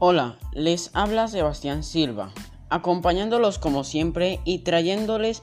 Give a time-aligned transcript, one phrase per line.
[0.00, 2.30] Hola, les habla Sebastián Silva,
[2.70, 5.42] acompañándolos como siempre y trayéndoles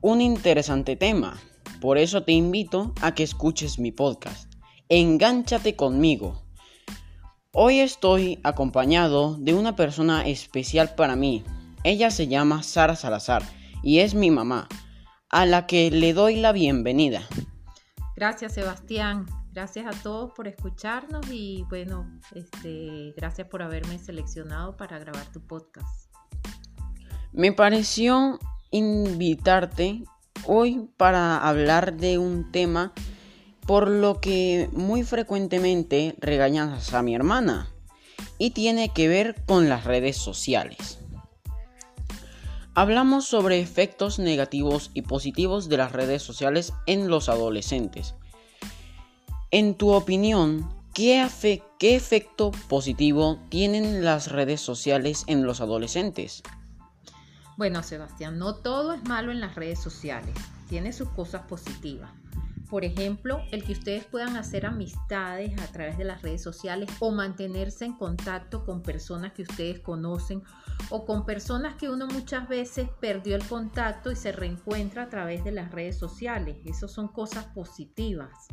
[0.00, 1.40] un interesante tema.
[1.80, 4.54] Por eso te invito a que escuches mi podcast.
[4.88, 6.40] Engánchate conmigo.
[7.52, 11.42] Hoy estoy acompañado de una persona especial para mí.
[11.82, 13.42] Ella se llama Sara Salazar
[13.82, 14.68] y es mi mamá,
[15.30, 17.26] a la que le doy la bienvenida.
[18.14, 24.98] Gracias Sebastián, gracias a todos por escucharnos y bueno, este, gracias por haberme seleccionado para
[24.98, 26.12] grabar tu podcast.
[27.32, 28.38] Me pareció
[28.70, 30.04] invitarte
[30.44, 32.92] hoy para hablar de un tema
[33.66, 37.70] por lo que muy frecuentemente regañas a mi hermana
[38.36, 40.98] y tiene que ver con las redes sociales.
[42.74, 48.16] Hablamos sobre efectos negativos y positivos de las redes sociales en los adolescentes.
[49.58, 51.26] En tu opinión, ¿qué,
[51.78, 56.42] ¿qué, efecto positivo tienen las redes sociales en los adolescentes?
[57.56, 60.34] Bueno, Sebastián, no todo es malo en las redes sociales,
[60.68, 62.10] tiene sus cosas positivas.
[62.68, 67.10] Por ejemplo, el que ustedes puedan hacer amistades a través de las redes sociales o
[67.10, 70.42] mantenerse en contacto con personas que ustedes conocen
[70.90, 75.44] o con personas que uno muchas veces perdió el contacto y se reencuentra a través
[75.44, 76.58] de las redes sociales.
[76.66, 78.48] Esas son cosas positivas.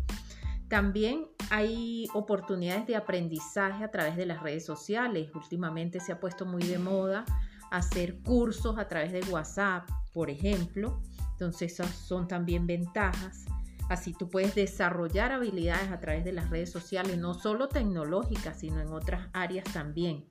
[0.69, 5.30] También hay oportunidades de aprendizaje a través de las redes sociales.
[5.36, 7.25] Últimamente se ha puesto muy de moda
[7.72, 11.02] hacer cursos a través de WhatsApp, por ejemplo.
[11.31, 13.45] Entonces esas son también ventajas.
[13.89, 18.80] Así tú puedes desarrollar habilidades a través de las redes sociales, no solo tecnológicas, sino
[18.80, 20.25] en otras áreas también.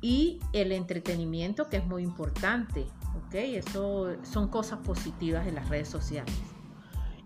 [0.00, 3.34] Y el entretenimiento, que es muy importante, ¿ok?
[3.34, 6.34] Eso son cosas positivas de las redes sociales.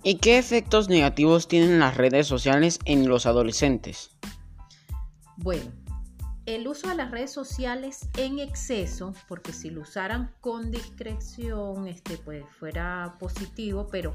[0.06, 4.12] ¿Y qué efectos negativos tienen las redes sociales en los adolescentes?
[5.36, 5.64] Bueno,
[6.46, 12.18] el uso de las redes sociales en exceso, porque si lo usaran con discreción, este,
[12.18, 14.14] pues fuera positivo, pero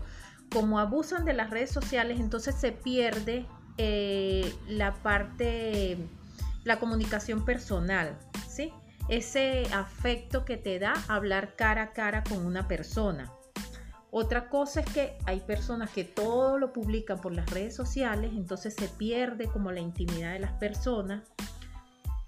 [0.49, 3.45] como abusan de las redes sociales, entonces se pierde
[3.77, 5.97] eh, la parte,
[6.63, 8.71] la comunicación personal, ¿sí?
[9.09, 13.29] Ese afecto que te da hablar cara a cara con una persona.
[14.11, 18.75] Otra cosa es que hay personas que todo lo publican por las redes sociales, entonces
[18.77, 21.23] se pierde como la intimidad de las personas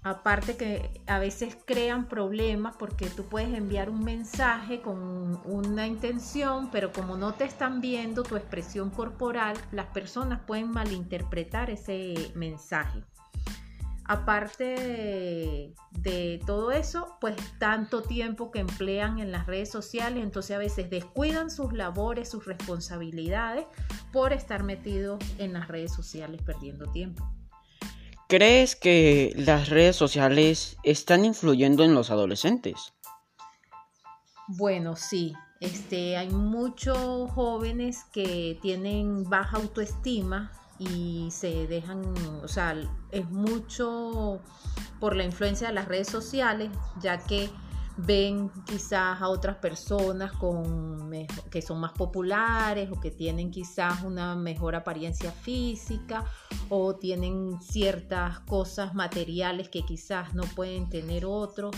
[0.04, 6.70] Aparte que a veces crean problemas porque tú puedes enviar un mensaje con una intención,
[6.70, 13.02] pero como no te están viendo tu expresión corporal, las personas pueden malinterpretar ese mensaje.
[14.06, 20.58] Aparte de, todo eso, pues tanto tiempo que emplean en las redes sociales, entonces a
[20.58, 23.64] veces descuidan sus labores, sus responsabilidades
[24.12, 27.26] por estar metidos en las redes sociales perdiendo tiempo.
[28.28, 32.92] ¿Crees que las redes sociales están influyendo en los adolescentes?
[34.48, 35.32] Bueno, sí.
[35.60, 42.02] Este, hay muchos jóvenes que tienen baja autoestima y se dejan,
[42.42, 42.76] o sea,
[43.10, 44.40] es mucho
[45.00, 46.70] por la influencia de las redes sociales,
[47.00, 47.50] ya que
[47.96, 51.10] ven quizás a otras personas con,
[51.50, 56.24] que son más populares o que tienen quizás una mejor apariencia física
[56.68, 61.74] o tienen ciertas cosas materiales que quizás no pueden tener otros.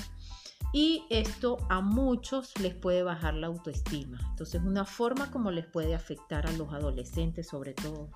[0.73, 4.19] Y esto a muchos les puede bajar la autoestima.
[4.31, 8.11] Entonces, una forma como les puede afectar a los adolescentes sobre todo.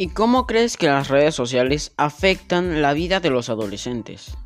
[0.00, 4.36] ¿Y cómo crees que las redes sociales afectan la vida de los adolescentes?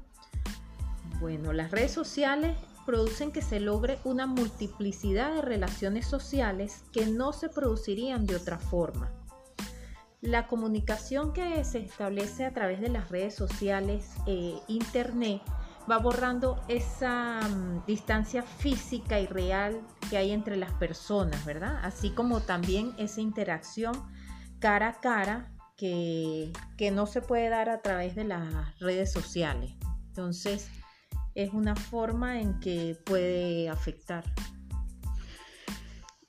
[1.21, 7.35] Bueno, las redes sociales producen que se logre una multiplicidad de relaciones sociales que no
[7.35, 9.13] se producirían de otra forma.
[10.23, 15.43] La comunicación que se establece a través de las redes sociales, e internet,
[15.91, 21.79] va borrando esa mm, distancia física y real que hay entre las personas, ¿verdad?
[21.83, 23.93] Así como también esa interacción
[24.63, 26.53] cara a cara que,
[26.93, 29.73] no se puede dar a través de las redes sociales.
[30.09, 30.69] Entonces,
[31.35, 34.25] es una forma en que puede afectar.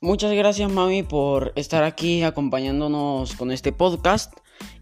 [0.01, 4.34] Muchas gracias mami por estar aquí acompañándonos con este podcast.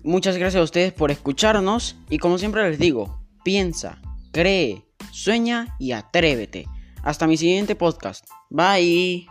[0.04, 5.92] Muchas gracias a ustedes por escucharnos y como siempre les digo, piensa, cree, sueña y
[5.92, 6.66] atrévete.
[7.04, 8.26] Hasta mi siguiente podcast.
[8.50, 9.28] Bye.